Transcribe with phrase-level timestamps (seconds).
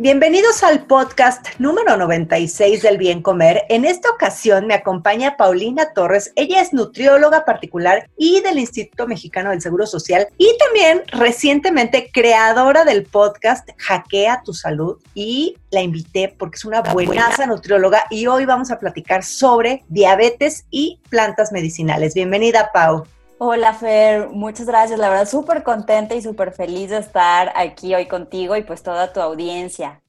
[0.00, 3.64] Bienvenidos al podcast número 96 del Bien Comer.
[3.68, 6.30] En esta ocasión me acompaña Paulina Torres.
[6.36, 12.84] Ella es nutrióloga particular y del Instituto Mexicano del Seguro Social y también recientemente creadora
[12.84, 14.98] del podcast Hackea tu Salud.
[15.14, 20.64] Y la invité porque es una buenaza nutrióloga y hoy vamos a platicar sobre diabetes
[20.70, 22.14] y plantas medicinales.
[22.14, 23.04] Bienvenida, Pau.
[23.40, 24.98] Hola Fer, muchas gracias.
[24.98, 29.12] La verdad, súper contenta y súper feliz de estar aquí hoy contigo y pues toda
[29.12, 30.02] tu audiencia.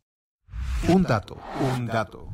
[0.88, 1.38] Un dato,
[1.76, 2.28] un dato.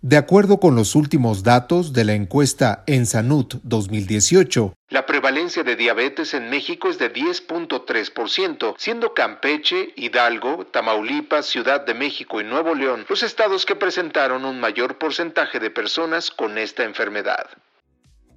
[0.00, 6.32] De acuerdo con los últimos datos de la encuesta Ensanut 2018, la prevalencia de diabetes
[6.32, 13.04] en México es de 10.3%, siendo Campeche, Hidalgo, Tamaulipas, Ciudad de México y Nuevo León
[13.10, 17.50] los estados que presentaron un mayor porcentaje de personas con esta enfermedad.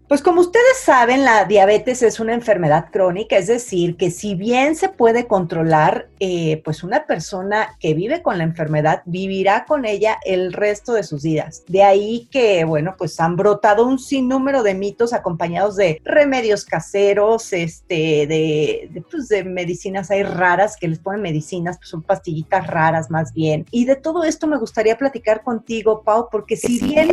[0.08, 4.76] Pues como ustedes saben, la diabetes es una enfermedad crónica, es decir, que si bien
[4.76, 10.20] se puede controlar, eh, pues una persona que vive con la enfermedad vivirá con ella
[10.26, 11.64] el resto de sus vidas.
[11.68, 17.54] De ahí que, bueno, pues han brotado un sinnúmero de mitos acompañados de remedios caseros,
[17.54, 23.10] este, de, pues de medicinas hay raras que les ponen medicinas, pues son pastillitas raras
[23.10, 23.66] más bien.
[23.72, 27.10] Y de todo esto me gustaría platicar contigo, Pau, porque si bien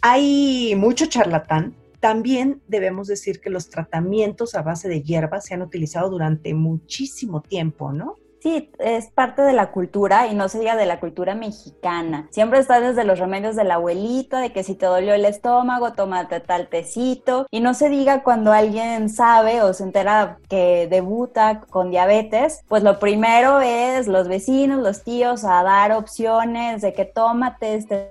[0.00, 5.62] hay mucho charlatán, también debemos decir que los tratamientos a base de hierbas se han
[5.62, 8.16] utilizado durante muchísimo tiempo, ¿no?
[8.40, 12.26] Sí, es parte de la cultura y no sería de la cultura mexicana.
[12.30, 15.92] Siempre está desde los remedios de la abuelita, de que si te dolió el estómago,
[15.92, 17.46] tómate tal tecito.
[17.50, 22.82] Y no se diga cuando alguien sabe o se entera que debuta con diabetes, pues
[22.82, 28.10] lo primero es los vecinos, los tíos a dar opciones de que tómate este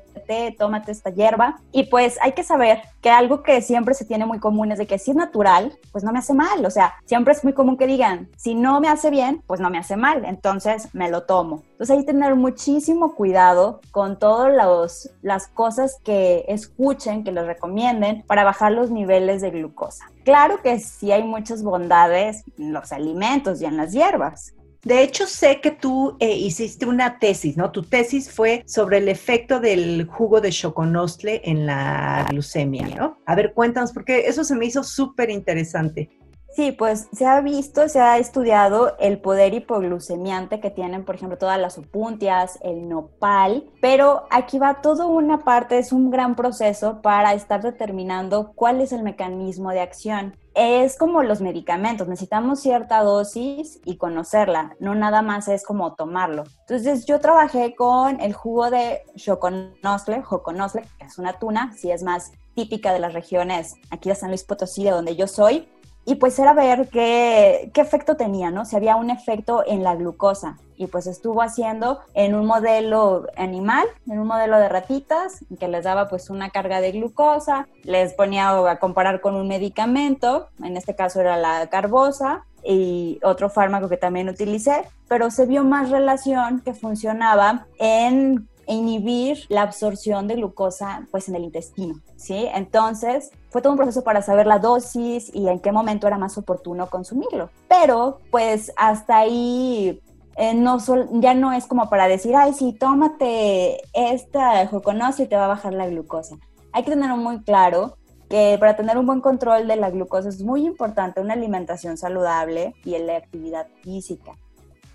[0.58, 1.60] tómate esta hierba.
[1.72, 4.88] Y pues hay que saber que algo que siempre se tiene muy común es de
[4.88, 6.66] que si es natural, pues no me hace mal.
[6.66, 9.70] O sea, siempre es muy común que digan, si no me hace bien, pues no
[9.70, 10.26] me hace mal.
[10.26, 11.64] Entonces me lo tomo.
[11.72, 18.24] Entonces hay que tener muchísimo cuidado con todas las cosas que escuchen, que les recomienden
[18.28, 20.12] para bajar los niveles de glucosa.
[20.26, 24.54] Claro que sí hay muchas bondades en los alimentos y en las hierbas,
[24.84, 27.72] de hecho, sé que tú eh, hiciste una tesis, ¿no?
[27.72, 33.18] Tu tesis fue sobre el efecto del jugo de choconostle en la glucemia, ¿no?
[33.26, 36.10] A ver, cuéntanos, porque eso se me hizo súper interesante.
[36.56, 41.38] Sí, pues se ha visto, se ha estudiado el poder hipoglucemiante que tienen, por ejemplo,
[41.38, 47.02] todas las opuntias, el nopal, pero aquí va toda una parte, es un gran proceso
[47.02, 53.02] para estar determinando cuál es el mecanismo de acción es como los medicamentos, necesitamos cierta
[53.02, 56.44] dosis y conocerla, no nada más es como tomarlo.
[56.68, 62.04] Entonces yo trabajé con el jugo de Joconosle, Joconosle, que es una tuna, si es
[62.04, 65.70] más típica de las regiones aquí de San Luis Potosí, de donde yo soy,
[66.06, 68.66] y pues era ver qué, qué efecto tenía, ¿no?
[68.66, 70.58] Si había un efecto en la glucosa.
[70.76, 75.84] Y pues estuvo haciendo en un modelo animal, en un modelo de ratitas, que les
[75.84, 80.96] daba pues una carga de glucosa, les ponía a comparar con un medicamento, en este
[80.96, 86.62] caso era la carbosa, y otro fármaco que también utilicé, pero se vio más relación
[86.62, 92.48] que funcionaba en inhibir la absorción de glucosa pues en el intestino, ¿sí?
[92.54, 96.38] Entonces, fue todo un proceso para saber la dosis y en qué momento era más
[96.38, 97.50] oportuno consumirlo.
[97.68, 100.02] Pero pues hasta ahí
[100.36, 100.78] eh, no
[101.20, 105.50] ya no es como para decir, ay, sí, tómate esta joconosa y te va a
[105.50, 106.38] bajar la glucosa.
[106.72, 107.98] Hay que tener muy claro
[108.30, 112.76] que para tener un buen control de la glucosa es muy importante una alimentación saludable
[112.86, 114.34] y la actividad física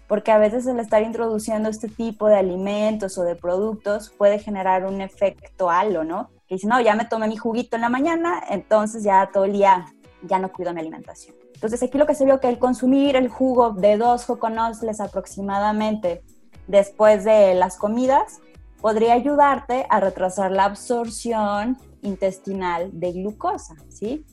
[0.06, 4.84] porque a veces el estar introduciendo este tipo de alimentos o de productos puede generar
[4.84, 6.30] un efecto halo, ¿no?
[6.46, 9.52] Que dice, no, ya me tomé mi juguito en la mañana, entonces ya todo el
[9.52, 9.86] día
[10.22, 11.34] ya no cuido mi alimentación.
[11.54, 16.22] Entonces aquí lo que se vio que el consumir el jugo de dos joconosles aproximadamente
[16.66, 18.40] después de las comidas
[18.80, 24.26] podría ayudarte a retrasar la absorción intestinal de glucosa, ¿sí?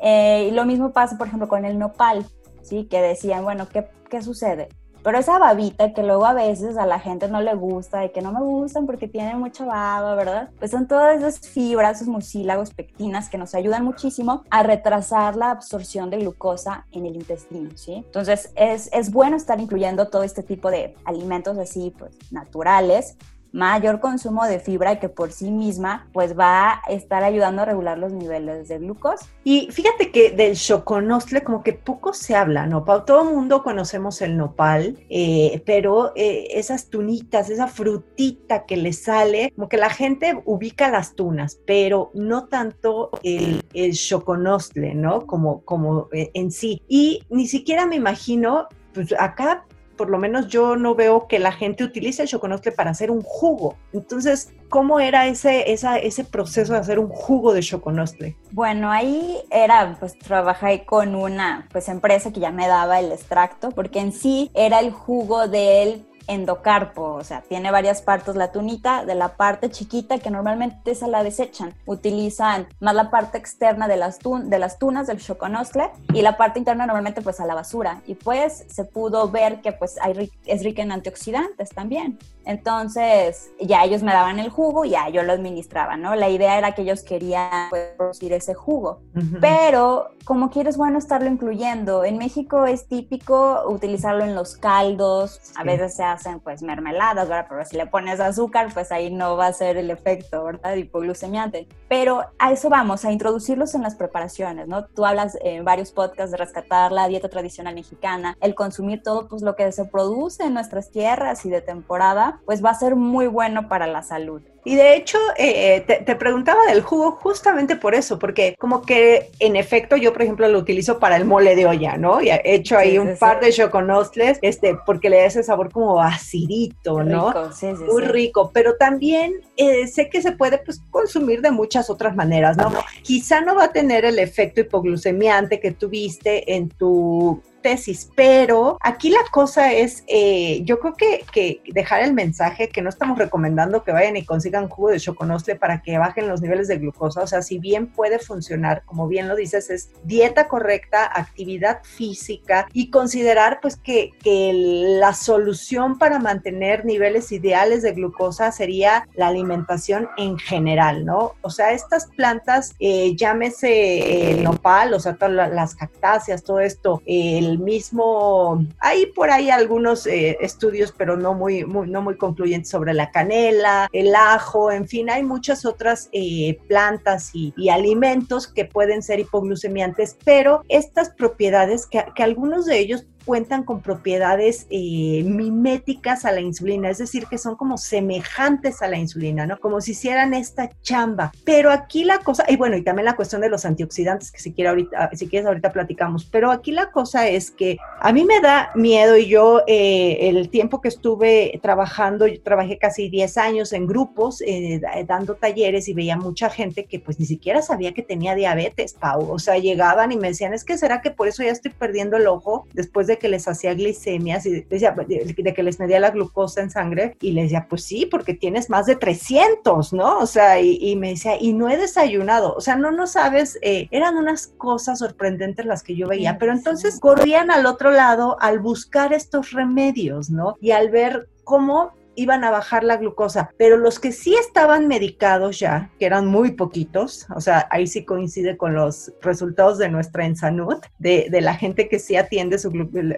[0.00, 2.26] Eh, y lo mismo pasa, por ejemplo, con el nopal,
[2.62, 2.86] ¿sí?
[2.86, 4.68] Que decían, bueno, ¿qué, ¿qué sucede?
[5.02, 8.20] Pero esa babita que luego a veces a la gente no le gusta y que
[8.20, 10.50] no me gustan porque tienen mucha baba, ¿verdad?
[10.58, 15.50] Pues son todas esas fibras, esos mucílagos, pectinas que nos ayudan muchísimo a retrasar la
[15.50, 17.94] absorción de glucosa en el intestino, ¿sí?
[17.94, 23.16] Entonces es, es bueno estar incluyendo todo este tipo de alimentos así, pues, naturales
[23.52, 27.64] mayor consumo de fibra y que por sí misma pues va a estar ayudando a
[27.64, 29.26] regular los niveles de glucosa.
[29.44, 32.84] Y fíjate que del choconostle como que poco se habla, ¿no?
[32.84, 38.92] Todo el mundo conocemos el nopal, eh, pero eh, esas tunitas, esa frutita que le
[38.92, 45.26] sale, como que la gente ubica las tunas, pero no tanto el, el choconostle, ¿no?
[45.26, 46.82] Como, como eh, en sí.
[46.88, 49.64] Y ni siquiera me imagino pues acá
[50.00, 53.20] por lo menos yo no veo que la gente utilice el choconostle para hacer un
[53.20, 53.76] jugo.
[53.92, 58.34] Entonces, ¿cómo era ese, ese proceso de hacer un jugo de choconostle?
[58.50, 63.72] Bueno, ahí era, pues trabajé con una pues empresa que ya me daba el extracto,
[63.72, 69.04] porque en sí era el jugo del endocarpo, o sea, tiene varias partes la tunita,
[69.04, 73.96] de la parte chiquita que normalmente esa la desechan, utilizan más la parte externa de
[73.96, 78.02] las, de las tunas del choconostle y la parte interna normalmente pues a la basura
[78.06, 82.18] y pues se pudo ver que pues hay, es rica en antioxidantes también.
[82.44, 86.14] Entonces ya ellos me daban el jugo y ya yo lo administraba, ¿no?
[86.14, 89.00] La idea era que ellos querían pues, producir ese jugo,
[89.40, 92.04] pero como quieres bueno estarlo incluyendo.
[92.04, 97.46] En México es típico utilizarlo en los caldos, a veces se hacen pues mermeladas, ¿verdad?
[97.48, 100.74] Pero si le pones azúcar, pues ahí no va a ser el efecto, ¿verdad?
[100.76, 101.68] Hipoglucemiante.
[101.88, 104.84] Pero a eso vamos, a introducirlos en las preparaciones, ¿no?
[104.84, 109.42] Tú hablas en varios podcasts de rescatar la dieta tradicional mexicana, el consumir todo pues
[109.42, 113.26] lo que se produce en nuestras tierras y de temporada, pues va a ser muy
[113.26, 114.42] bueno para la salud.
[114.64, 119.56] Y de hecho, eh, te, preguntaba del jugo justamente por eso, porque como que en
[119.56, 122.20] efecto yo, por ejemplo, lo utilizo para el mole de olla, ¿no?
[122.20, 126.00] Y he hecho ahí un par de choconostles, este, porque le da ese sabor como
[126.02, 127.28] acidito, ¿no?
[127.28, 131.88] Rico, sí, Muy rico, pero también eh, sé que se puede pues consumir de muchas
[131.88, 132.70] otras maneras, ¿no?
[133.02, 139.10] Quizá no va a tener el efecto hipoglucemiante que tuviste en tu tesis, pero aquí
[139.10, 143.84] la cosa es, eh, yo creo que, que, dejar el mensaje que no estamos recomendando
[143.84, 147.26] que vayan y consigan jugo de choconostle para que bajen los niveles de glucosa, o
[147.26, 152.90] sea, si bien puede funcionar, como bien lo dices, es dieta correcta, actividad física y
[152.90, 154.52] considerar pues que, que
[154.98, 161.34] la solución para mantener niveles ideales de glucosa sería la alimentación en general, ¿no?
[161.42, 167.02] O sea, estas plantas, eh, llámese el nopal, o sea, todas las cactáceas, todo esto,
[167.06, 172.94] el mismo, hay por ahí algunos eh, estudios, pero no muy, no muy concluyentes sobre
[172.94, 174.39] la canela, el ajo,
[174.72, 181.10] en fin, hay muchas otras eh, plantas y, alimentos que pueden ser hipoglucemiantes, pero estas
[181.10, 186.98] propiedades que, que algunos de ellos cuentan con propiedades eh, miméticas a la insulina, es
[186.98, 189.58] decir, que son como semejantes a la insulina, ¿no?
[189.58, 191.32] Como si hicieran esta chamba.
[191.44, 194.52] Pero aquí la cosa, y bueno, y también la cuestión de los antioxidantes, que si,
[194.52, 198.40] quiere ahorita, si quieres ahorita platicamos, pero aquí la cosa es que a mí me
[198.40, 203.72] da miedo y yo eh, el tiempo que estuve trabajando, yo trabajé casi 10 años
[203.72, 208.02] en grupos, eh, dando talleres y veía mucha gente que pues ni siquiera sabía que
[208.02, 209.30] tenía diabetes, Pau.
[209.30, 212.16] O sea, llegaban y me decían, es que será que por eso ya estoy perdiendo
[212.16, 216.10] el ojo después de que les hacía glicemias y decía, de que les medía la
[216.10, 220.18] glucosa en sangre y les decía, pues sí, porque tienes más de 300, ¿no?
[220.18, 223.88] O sea, y, me decía, y no he desayunado, o sea, no, no sabes, eh,
[223.90, 228.58] eran unas cosas sorprendentes las que yo veía, pero entonces corrían al otro lado al
[228.58, 230.56] buscar estos remedios, ¿no?
[230.60, 235.58] Y al ver cómo iban a bajar la glucosa, pero los que sí estaban medicados
[235.58, 240.26] ya, que eran muy poquitos, o sea, ahí sí coincide con los resultados de nuestra
[240.26, 242.70] Ensanut, de, de la gente que sí atiende su,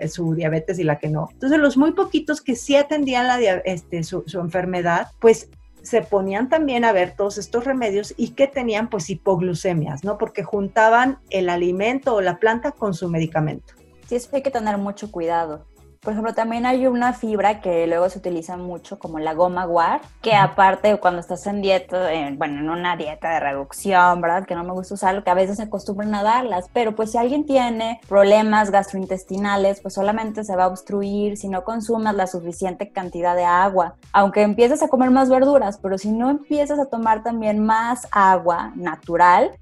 [0.08, 1.28] su, diabetes y la que no.
[1.32, 5.48] Entonces, los muy poquitos que sí atendían la, este, su, su enfermedad, pues
[5.82, 10.16] se ponían también a ver todos estos remedios y que tenían pues hipoglucemias, ¿no?
[10.16, 13.74] Porque juntaban el alimento o la planta con su medicamento.
[14.06, 15.66] Sí, eso hay que tener mucho cuidado.
[16.02, 20.00] Por ejemplo, también hay una fibra que luego se utiliza mucho como la goma guar,
[20.20, 24.44] que aparte cuando estás en dieta, bueno, en una dieta de reducción, ¿verdad?
[24.44, 27.18] Que no me gusta usarlo, que a veces se acostumbran a darlas, pero pues si
[27.18, 32.90] alguien tiene problemas gastrointestinales, pues solamente se va a obstruir si no consumas la suficiente
[32.90, 37.22] cantidad de agua, aunque empieces a comer más verduras, pero si no empiezas a tomar
[37.22, 39.52] también más agua natural,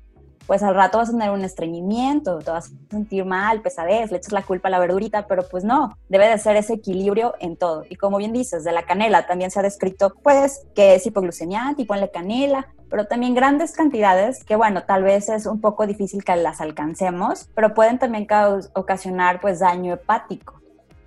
[0.50, 4.16] pues al rato vas a tener un estreñimiento, te vas a sentir mal, pesadez, le
[4.16, 7.56] echas la culpa a la verdurita, pero pues no, debe de ser ese equilibrio en
[7.56, 7.84] todo.
[7.88, 11.82] Y como bien dices, de la canela también se ha descrito pues que es hipoglucemiante
[11.82, 16.24] y ponle canela, pero también grandes cantidades que bueno, tal vez es un poco difícil
[16.24, 18.26] que las alcancemos, pero pueden también
[18.74, 20.60] ocasionar pues daño hepático.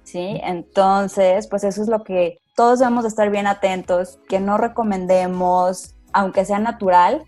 [0.06, 0.40] ¿Sí?
[0.42, 5.96] Entonces, pues eso es lo que todos debemos de estar bien atentos, que no recomendemos,
[6.14, 7.26] aunque sea natural,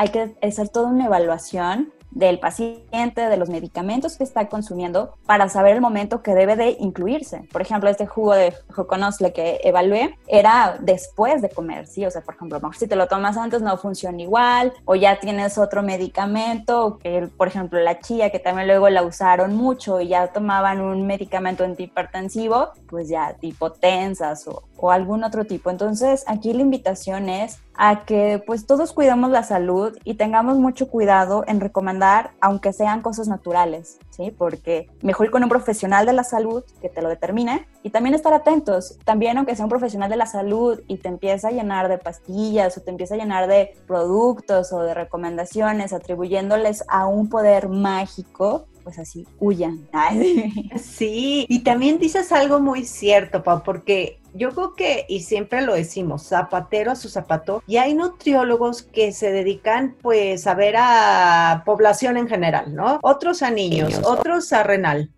[0.00, 5.50] hay que hacer toda una evaluación del paciente, de los medicamentos que está consumiendo para
[5.50, 7.46] saber el momento que debe de incluirse.
[7.52, 12.06] Por ejemplo, este jugo de joconosle que evalué era después de comer, ¿sí?
[12.06, 15.58] O sea, por ejemplo, si te lo tomas antes no funciona igual o ya tienes
[15.58, 20.28] otro medicamento, que por ejemplo la chía que también luego la usaron mucho y ya
[20.28, 25.68] tomaban un medicamento antihipertensivo, pues ya tipo tensas o, o algún otro tipo.
[25.70, 30.88] Entonces, aquí la invitación es a que pues todos cuidemos la salud y tengamos mucho
[30.88, 34.30] cuidado en recomendar, aunque sean cosas naturales, ¿sí?
[34.36, 38.34] Porque mejor con un profesional de la salud que te lo determine y también estar
[38.34, 38.98] atentos.
[39.06, 42.76] También aunque sea un profesional de la salud y te empieza a llenar de pastillas
[42.76, 48.66] o te empieza a llenar de productos o de recomendaciones atribuyéndoles a un poder mágico,
[48.82, 49.88] pues así huyan.
[50.80, 55.74] Sí, y también dices algo muy cierto, Pau, porque yo creo que, y siempre lo
[55.74, 61.62] decimos, zapatero a su zapato, y hay nutriólogos que se dedican pues a ver a
[61.66, 62.98] población en general, ¿no?
[63.02, 65.10] Otros a niños, otros a renal,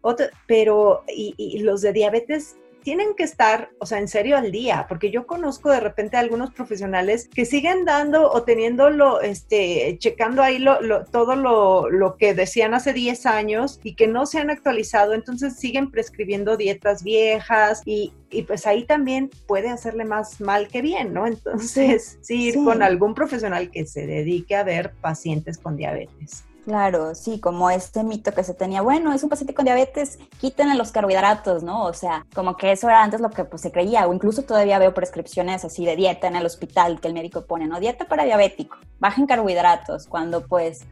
[0.46, 4.86] pero, y, y los de diabetes tienen que estar, o sea, en serio al día,
[4.88, 10.42] porque yo conozco de repente a algunos profesionales que siguen dando o teniéndolo, este, checando
[10.42, 14.50] ahí lo, todo lo, lo, que decían hace 10 años y que no se han
[14.50, 20.68] actualizado, entonces siguen prescribiendo dietas viejas y, y pues ahí también puede hacerle más mal
[20.68, 21.26] que bien, ¿no?
[21.26, 26.44] Entonces, sí, ir con algún profesional que se dedique a ver pacientes con diabetes.
[26.64, 30.76] Claro, sí, como este mito que se tenía, bueno, es un paciente con diabetes, quítenle
[30.76, 31.84] los carbohidratos, ¿no?
[31.84, 34.78] O sea, como que eso era antes lo que pues, se creía, o incluso todavía
[34.78, 37.80] veo prescripciones así de dieta en el hospital que el médico pone, ¿no?
[37.80, 40.82] Dieta para diabético, bajen carbohidratos, cuando pues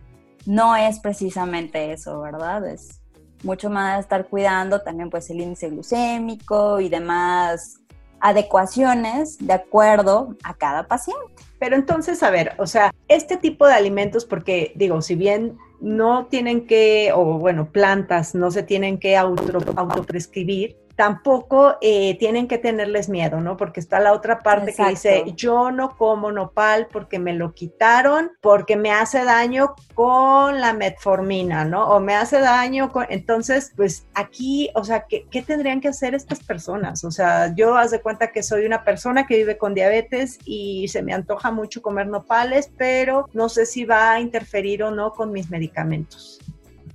[0.44, 2.66] no es precisamente eso, ¿verdad?
[2.66, 3.00] Es
[3.44, 7.79] mucho más estar cuidando también pues el índice glucémico y demás
[8.20, 11.42] adecuaciones de acuerdo a cada paciente.
[11.58, 16.26] Pero entonces, a ver, o sea, este tipo de alimentos, porque digo, si bien no
[16.26, 22.58] tienen que, o bueno, plantas no se tienen que auto, autoprescribir, tampoco eh, tienen que
[22.58, 23.56] tenerles miedo, ¿no?
[23.56, 28.32] Porque está la otra parte que dice, yo no como nopal porque me lo quitaron,
[28.42, 31.88] porque me hace daño con la metformina, ¿no?
[31.88, 33.06] O me hace daño con...
[33.08, 37.02] Entonces, pues aquí, o sea, ¿qué, ¿qué, tendrían que hacer estas personas?
[37.02, 40.86] O sea, yo haz de cuenta que soy una persona que vive con diabetes y
[40.88, 45.12] se me antoja mucho comer nopales, pero no sé si va a interferir o no
[45.12, 46.40] con mis medicamentos.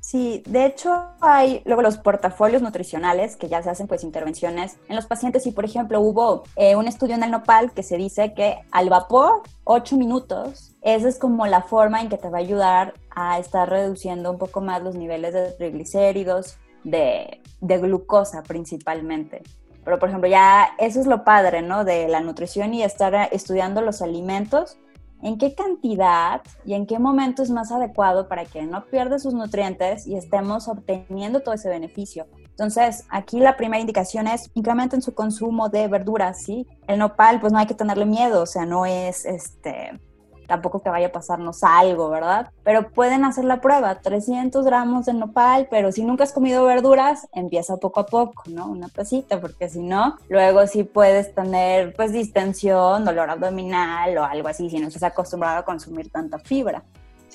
[0.05, 4.95] Sí, de hecho hay luego los portafolios nutricionales que ya se hacen pues intervenciones en
[4.95, 8.35] los pacientes y por ejemplo hubo eh, un estudio en el nopal que se dice
[8.35, 12.41] que al vapor 8 minutos, esa es como la forma en que te va a
[12.41, 19.41] ayudar a estar reduciendo un poco más los niveles de triglicéridos, de, de glucosa principalmente.
[19.83, 21.83] Pero por ejemplo ya eso es lo padre, ¿no?
[21.83, 24.77] De la nutrición y estar estudiando los alimentos
[25.25, 29.33] en qué cantidad y en qué momento es más adecuado para que no pierda sus
[29.33, 32.27] nutrientes y estemos obteniendo todo ese beneficio.
[32.51, 36.67] Entonces, aquí la primera indicación es incrementen su consumo de verduras, ¿sí?
[36.87, 39.99] El nopal, pues no hay que tenerle miedo, o sea, no es este
[40.47, 42.51] tampoco que vaya a pasarnos algo, ¿verdad?
[42.63, 47.27] Pero pueden hacer la prueba, 300 gramos de nopal, pero si nunca has comido verduras,
[47.33, 48.67] empieza poco a poco, ¿no?
[48.67, 54.47] Una pesita, porque si no, luego sí puedes tener pues distensión, dolor abdominal o algo
[54.47, 56.83] así, si no estás acostumbrado a consumir tanta fibra.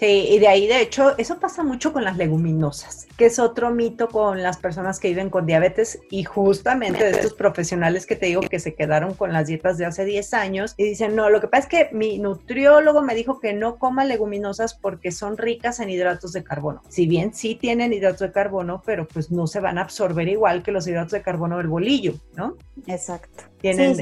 [0.00, 3.70] Sí, y de ahí, de hecho, eso pasa mucho con las leguminosas, que es otro
[3.70, 8.24] mito con las personas que viven con diabetes y justamente de estos profesionales que te
[8.24, 11.42] digo que se quedaron con las dietas de hace 10 años y dicen, no, lo
[11.42, 15.80] que pasa es que mi nutriólogo me dijo que no coma leguminosas porque son ricas
[15.80, 16.82] en hidratos de carbono.
[16.88, 20.62] Si bien sí tienen hidratos de carbono, pero pues no se van a absorber igual
[20.62, 22.56] que los hidratos de carbono del bolillo, ¿no?
[22.86, 23.49] Exacto.
[23.60, 23.96] Tienen,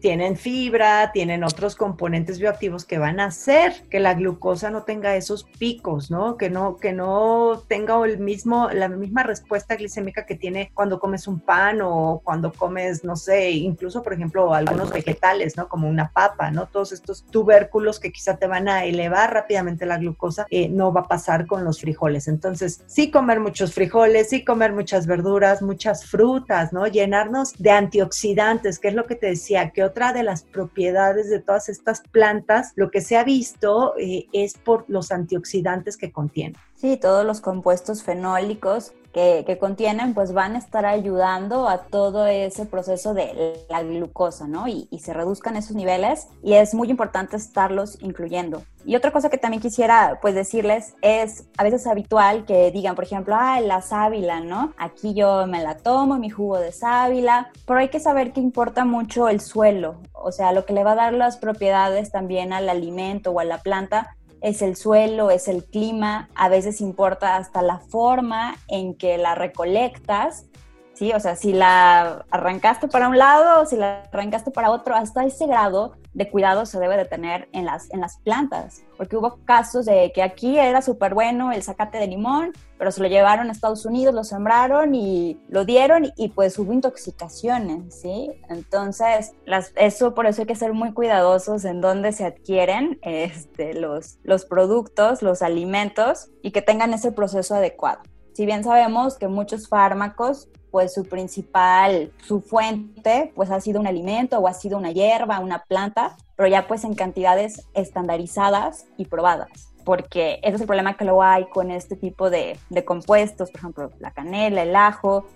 [0.00, 5.14] tienen fibra, tienen otros componentes bioactivos que van a hacer que la glucosa no tenga
[5.16, 6.36] esos picos, ¿no?
[6.36, 11.28] Que no, que no tenga el mismo, la misma respuesta glicémica que tiene cuando comes
[11.28, 15.68] un pan o cuando comes, no sé, incluso, por ejemplo, algunos vegetales, ¿no?
[15.68, 16.66] Como una papa, ¿no?
[16.66, 21.02] Todos estos tubérculos que quizá te van a elevar rápidamente la glucosa, eh, no va
[21.02, 22.28] a pasar con los frijoles.
[22.28, 26.86] Entonces, sí comer muchos frijoles, sí comer muchas verduras, muchas frutas, ¿no?
[26.86, 31.40] Llenarnos de antioxidantes, que es lo que te decía, que otra de las propiedades de
[31.40, 36.56] todas estas plantas, lo que se ha visto eh, es por los antioxidantes que contienen.
[36.74, 42.66] Sí, todos los compuestos fenólicos que, contienen, pues van a estar ayudando a todo ese
[42.66, 44.66] proceso de la glucosa, ¿no?
[44.66, 48.62] Y, y, se reduzcan esos niveles y es muy importante estarlos incluyendo.
[48.84, 53.04] Y otra cosa que también quisiera, pues, decirles es, a veces habitual que digan, por
[53.04, 54.74] ejemplo, ah, la sábila, ¿no?
[54.76, 58.84] Aquí yo me la tomo, mi jugo de sábila, pero hay que saber que importa
[58.84, 62.68] mucho el suelo, o sea, lo que le va a dar las propiedades también al
[62.68, 67.62] alimento o a la planta es el suelo, es el clima, a veces importa hasta
[67.62, 70.44] la forma en que la recolectas,
[70.92, 71.12] ¿sí?
[71.14, 75.46] O sea, si la arrancaste para un lado si la arrancaste para otro, hasta ese
[75.46, 79.84] grado de cuidado se debe de tener en las, en las plantas, porque hubo casos
[79.84, 83.52] de que aquí era súper bueno el zacate de limón, pero se lo llevaron a
[83.52, 88.30] Estados Unidos, lo sembraron y lo dieron y pues hubo intoxicaciones, ¿sí?
[88.48, 89.32] Entonces,
[89.76, 94.44] eso por eso hay que ser muy cuidadosos en dónde se adquieren este, los, los
[94.44, 98.00] productos, los alimentos y que tengan ese proceso adecuado.
[98.34, 103.86] Si bien sabemos que muchos fármacos pues su principal, su fuente, pues ha sido un
[103.86, 109.04] alimento o ha sido una hierba, una planta, pero ya pues en cantidades estandarizadas y
[109.04, 109.72] probadas.
[109.84, 113.60] Porque ese es el problema que lo hay con este tipo de, de compuestos, por
[113.60, 115.26] ejemplo, la canela, el ajo,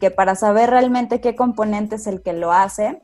[0.00, 3.00] que para saber realmente qué componente es el que lo hace,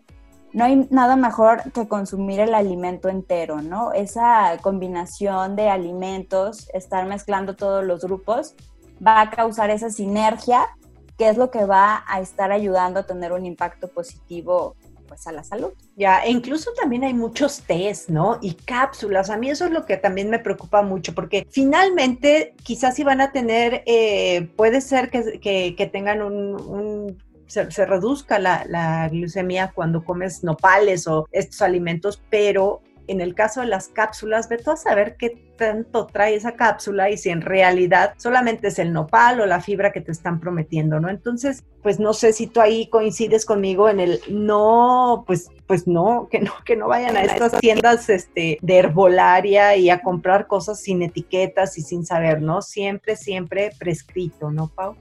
[0.52, 3.92] no hay nada mejor que consumir el alimento entero, ¿no?
[3.92, 8.56] Esa combinación de alimentos, estar mezclando todos los grupos,
[9.04, 10.66] va a causar esa sinergia
[11.18, 14.76] que es lo que va a estar ayudando a tener un impacto positivo
[15.08, 15.72] pues a la salud.
[15.96, 18.38] Ya, e incluso también hay muchos test, ¿no?
[18.40, 19.30] Y cápsulas.
[19.30, 23.20] A mí eso es lo que también me preocupa mucho, porque finalmente quizás si van
[23.20, 30.44] a tener, eh, puede ser que, tengan un, se, reduzca la, la, glucemia cuando comes
[30.44, 35.16] nopales o estos alimentos, pero en el caso de las cápsulas, ve tú a saber
[35.16, 39.60] qué tanto trae esa cápsula y si en realidad solamente es el nopal o la
[39.60, 41.08] fibra que te están prometiendo, ¿no?
[41.08, 46.28] Entonces, pues no sé si tú ahí coincides conmigo en el no, pues pues no,
[46.30, 50.80] que no, que no vayan a estas tiendas este, de herbolaria y a comprar cosas
[50.80, 52.62] sin etiquetas y sin saber, ¿no?
[52.62, 54.96] Siempre, siempre prescrito, ¿no, Pau?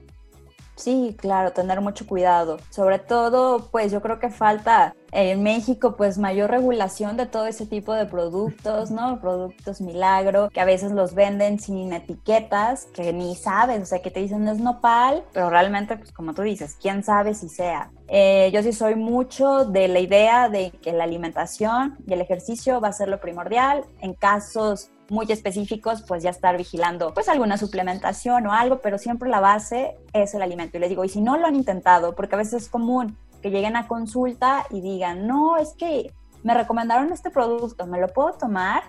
[0.78, 2.58] Sí, claro, tener mucho cuidado.
[2.70, 7.66] Sobre todo, pues yo creo que falta en México, pues mayor regulación de todo ese
[7.66, 9.20] tipo de productos, ¿no?
[9.20, 14.12] Productos milagro, que a veces los venden sin etiquetas, que ni sabes, o sea, que
[14.12, 17.90] te dicen es nopal, pero realmente, pues como tú dices, quién sabe si sea.
[18.06, 22.80] Eh, yo sí soy mucho de la idea de que la alimentación y el ejercicio
[22.80, 23.84] va a ser lo primordial.
[24.00, 29.28] En casos muy específicos, pues ya estar vigilando pues alguna suplementación o algo, pero siempre
[29.28, 30.76] la base es el alimento.
[30.76, 33.50] Y les digo, y si no lo han intentado, porque a veces es común que
[33.50, 38.32] lleguen a consulta y digan, no, es que me recomendaron este producto, ¿me lo puedo
[38.32, 38.82] tomar?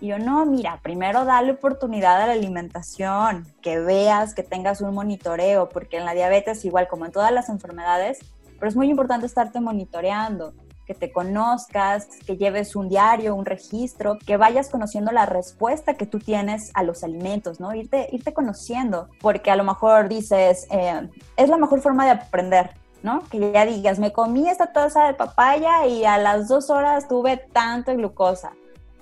[0.00, 4.94] Y yo, no, mira, primero dale oportunidad a la alimentación, que veas, que tengas un
[4.94, 8.18] monitoreo, porque en la diabetes, igual como en todas las enfermedades,
[8.58, 10.54] pero es muy importante estarte monitoreando
[10.90, 16.04] que te conozcas, que lleves un diario, un registro, que vayas conociendo la respuesta que
[16.04, 17.72] tú tienes a los alimentos, ¿no?
[17.72, 22.74] Irte, irte conociendo, porque a lo mejor dices, eh, es la mejor forma de aprender,
[23.04, 23.22] ¿no?
[23.30, 27.36] Que ya digas, me comí esta taza de papaya y a las dos horas tuve
[27.36, 28.50] tanta glucosa.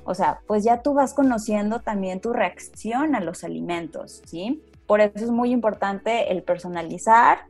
[0.04, 4.62] O sea, pues ya tú vas conociendo también tu reacción a los alimentos, ¿sí?
[4.86, 7.46] Por eso es muy importante el personalizar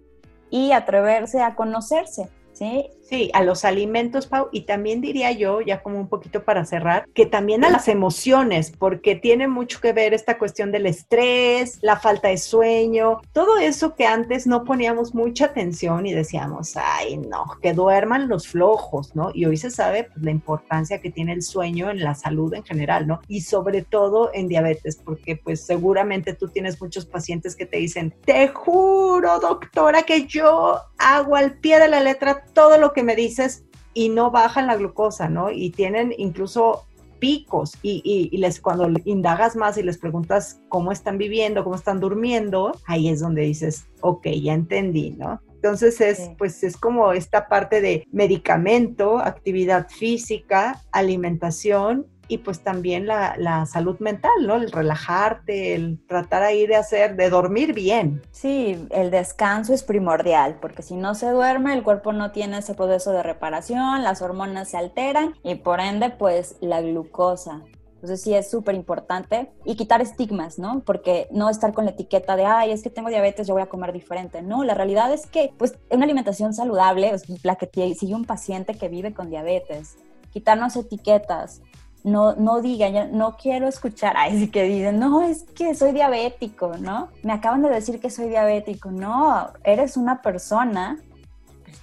[0.49, 2.89] y atreverse a conocerse, ¿sí?
[3.09, 7.07] Sí, a los alimentos, Pau, y también diría yo, ya como un poquito para cerrar,
[7.15, 11.99] que también a las emociones, porque tiene mucho que ver esta cuestión del estrés, la
[11.99, 17.47] falta de sueño, todo eso que antes no poníamos mucha atención y decíamos, ay, no,
[17.63, 19.31] que duerman los flojos, ¿no?
[19.33, 22.65] Y hoy se sabe pues, la importancia que tiene el sueño en la salud en
[22.65, 23.21] general, ¿no?
[23.27, 28.15] Y sobre todo en diabetes, porque pues seguramente tú tienes muchos pacientes que te dicen,
[28.27, 33.05] te juro, doctora, que yo hago al pie de la letra todo lo que que
[33.05, 35.53] me dices y no bajan la glucosa, ¿no?
[35.53, 36.85] Y tienen incluso
[37.21, 42.73] picos y, les cuando indagas más y les preguntas cómo están viviendo, cómo están durmiendo,
[42.87, 45.41] ahí es donde dices, ok, ya entendí, ¿no?
[45.55, 53.07] Entonces es, pues es como esta parte de medicamento, actividad física, alimentación y pues también
[53.07, 54.57] la, la, salud mental, ¿no?
[54.57, 58.23] El relajarte, el tratar ahí de hacer, de dormir bien.
[58.31, 62.75] Sí, el descanso es primordial, porque si no se duerme, el cuerpo no tiene ese
[62.75, 67.63] proceso de reparación, las hormonas se alteran y por ende, pues la glucosa
[67.95, 70.83] Entonces sí es súper importante y quitar estigmas, ¿no?
[70.85, 73.69] Porque no estar con la etiqueta de, ay, es que tengo diabetes, yo voy a
[73.69, 74.43] comer diferente.
[74.43, 78.75] No, la realidad es que, pues, una alimentación saludable es la que sigue un paciente
[78.75, 79.97] que vive con diabetes.
[80.31, 81.63] Quitarnos etiquetas,
[82.11, 86.77] no, no digan, no quiero escuchar, ay, sí que dicen, no, es que soy diabético,
[86.79, 87.09] ¿no?
[87.23, 88.91] Me acaban de decir que soy diabético.
[88.91, 90.99] No, eres una persona,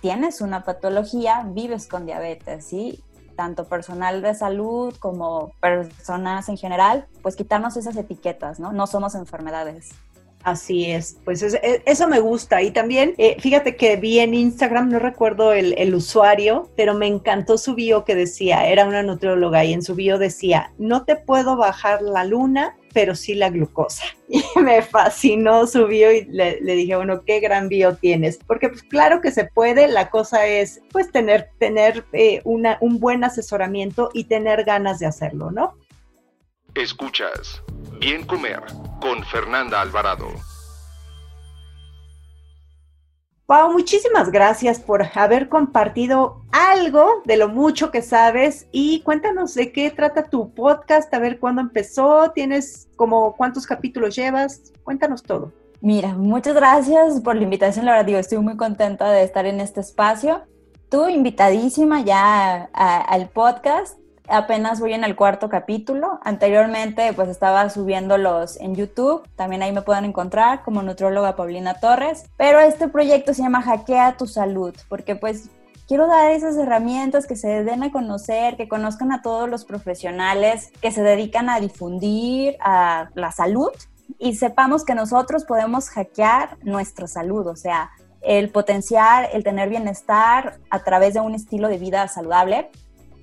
[0.02, 3.04] tienes una patología, vives con diabetes, ¿sí?
[3.36, 8.72] tanto personal de salud como personas en general, pues quitarnos esas etiquetas, ¿no?
[8.72, 9.92] No somos enfermedades.
[10.46, 12.62] Así es, pues e, eso me gusta.
[12.62, 17.58] Y también, eh, fíjate que vi en Instagram, no recuerdo el, usuario, pero me encantó
[17.58, 21.58] su bio que decía, era una nutrióloga y en su bio decía, no te puedo
[21.58, 24.04] bajar la luna, pero sí la glucosa.
[24.28, 28.38] Y me fascinó su bio y le, dije, bueno, qué gran bio tienes.
[28.46, 33.00] Porque pues claro que se puede, la cosa es pues tener, tener eh, una, un
[33.00, 35.74] buen asesoramiento y tener ganas de hacerlo, ¿no?
[36.76, 37.62] Escuchas
[38.02, 38.62] Bien Comer
[39.00, 40.28] con Fernanda Alvarado.
[43.46, 49.72] Pau, muchísimas gracias por haber compartido algo de lo mucho que sabes y cuéntanos de
[49.72, 55.54] qué trata tu podcast, a ver cuándo empezó, tienes como cuántos capítulos llevas, cuéntanos todo.
[55.80, 59.62] Mira, muchas gracias por la invitación, la verdad digo, estoy muy contenta de estar en
[59.62, 60.44] este espacio.
[60.90, 66.20] Tú invitadísima ya al podcast apenas voy en el cuarto capítulo.
[66.24, 72.26] Anteriormente pues estaba subiéndolos en YouTube, también ahí me pueden encontrar como nutróloga Paulina Torres,
[72.38, 75.50] pero este proyecto se llama Hackea tu salud, porque pues
[75.88, 80.72] quiero dar esas herramientas que se den a conocer, que conozcan a todos los profesionales
[80.82, 83.72] que se dedican a difundir la salud
[84.20, 90.58] y sepamos que nosotros podemos hackear nuestra salud, o sea, el potenciar, el tener bienestar
[90.70, 92.72] a través de un estilo de vida saludable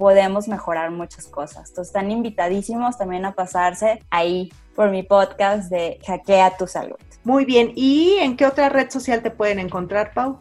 [0.03, 1.69] podemos mejorar muchas cosas.
[1.69, 6.97] Entonces están invitadísimos también a pasarse ahí por mi podcast de Hackea tu Salud.
[7.23, 10.41] Muy bien, ¿y en qué otra red social te pueden encontrar, Pau?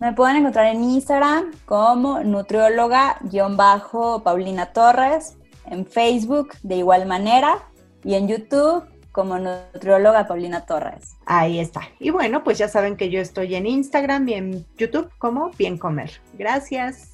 [0.00, 5.36] Me pueden encontrar en Instagram como nutrióloga-paulina Torres,
[5.66, 7.58] en Facebook de igual manera
[8.04, 11.16] y en YouTube como nutrióloga Paulina Torres.
[11.26, 11.82] Ahí está.
[12.00, 15.76] Y bueno, pues ya saben que yo estoy en Instagram y en YouTube como Bien
[15.76, 16.10] Comer.
[16.38, 17.13] Gracias.